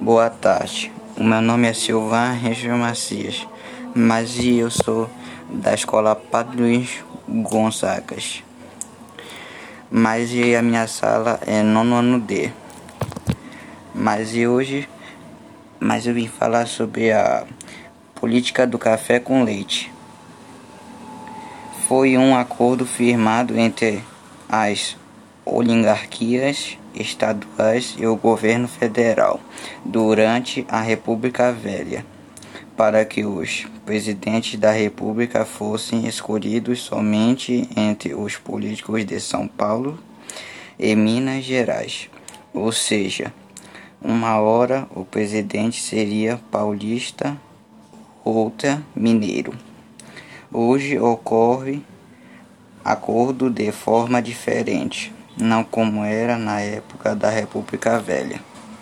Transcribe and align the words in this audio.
Boa 0.00 0.30
tarde, 0.30 0.92
o 1.16 1.24
meu 1.24 1.42
nome 1.42 1.66
é 1.66 1.72
Silvan 1.74 2.30
Rangel 2.30 2.78
Macias, 2.78 3.44
mas 3.92 4.38
eu 4.38 4.70
sou 4.70 5.10
da 5.50 5.74
escola 5.74 6.14
Padre 6.14 6.88
Gonzagas. 7.28 8.44
Mas 9.90 10.32
e 10.32 10.54
a 10.54 10.62
minha 10.62 10.86
sala 10.86 11.40
é 11.44 11.64
nono 11.64 11.96
ano 11.96 12.20
D. 12.20 12.52
Mas 13.92 14.36
e 14.36 14.46
hoje, 14.46 14.88
mas 15.80 16.06
eu 16.06 16.14
vim 16.14 16.28
falar 16.28 16.68
sobre 16.68 17.10
a 17.10 17.44
política 18.14 18.64
do 18.64 18.78
café 18.78 19.18
com 19.18 19.42
leite. 19.42 19.92
Foi 21.88 22.16
um 22.16 22.36
acordo 22.36 22.86
firmado 22.86 23.58
entre 23.58 24.04
as 24.48 24.96
oligarquias 25.44 26.78
estaduais 27.00 27.94
e 27.98 28.06
o 28.06 28.16
governo 28.16 28.68
federal 28.68 29.40
durante 29.84 30.66
a 30.68 30.80
República 30.80 31.52
Velha, 31.52 32.04
para 32.76 33.04
que 33.04 33.24
os 33.24 33.66
presidentes 33.84 34.58
da 34.58 34.70
República 34.70 35.44
fossem 35.44 36.06
escolhidos 36.06 36.80
somente 36.80 37.68
entre 37.76 38.14
os 38.14 38.36
políticos 38.36 39.04
de 39.04 39.20
São 39.20 39.48
Paulo 39.48 39.98
e 40.78 40.94
Minas 40.94 41.44
Gerais, 41.44 42.08
ou 42.52 42.70
seja, 42.70 43.32
uma 44.00 44.38
hora 44.38 44.86
o 44.94 45.04
presidente 45.04 45.82
seria 45.82 46.40
paulista, 46.50 47.36
outra 48.24 48.82
mineiro. 48.94 49.52
Hoje 50.52 50.98
ocorre 50.98 51.82
acordo 52.84 53.50
de 53.50 53.70
forma 53.72 54.22
diferente 54.22 55.12
não 55.40 55.64
como 55.64 56.04
era 56.04 56.36
na 56.36 56.60
época 56.60 57.14
da 57.14 57.30
República 57.30 57.98
Velha. 57.98 58.40